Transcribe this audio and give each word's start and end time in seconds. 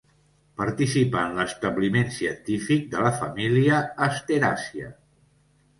Participà 0.61 1.21
en 1.29 1.37
l'establiment 1.41 2.09
científic 2.17 2.89
de 2.95 3.07
la 3.09 3.15
família 3.21 3.85
asteràcia. 4.11 4.95